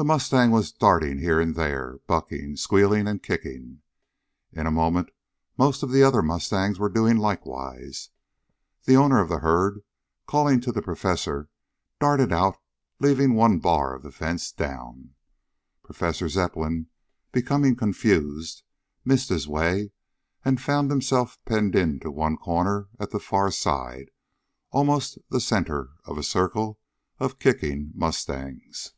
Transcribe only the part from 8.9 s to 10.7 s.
owner of the herd, calling to